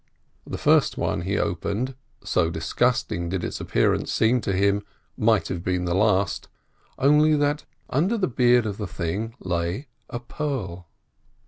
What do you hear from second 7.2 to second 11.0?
that under the beard of the thing lay a pearl.